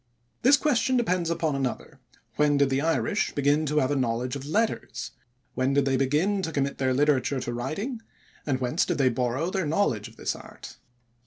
[0.41, 1.99] This question depends upon another
[2.35, 5.11] When did the Irish begin to have a knowledge of letters;
[5.53, 8.01] when did they begin to commit their literature to writing;
[8.43, 10.77] and whence did they borrow their knowledge of this art?